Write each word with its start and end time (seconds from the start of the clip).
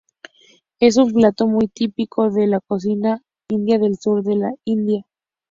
Es 0.79 0.97
un 0.97 1.11
plato 1.13 1.45
muy 1.45 1.67
típico 1.67 2.31
de 2.31 2.47
la 2.47 2.59
cocina 2.59 3.21
india 3.51 3.77
del 3.77 3.99
sur 3.99 4.23
de 4.23 4.35
la 4.35 4.55
India. 4.65 5.05